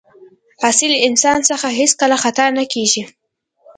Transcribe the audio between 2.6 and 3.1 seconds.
کېږي.